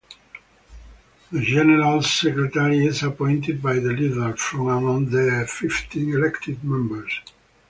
[1.31, 7.21] The General Secretary is appointed by the Leader, from among the fifteen elected members.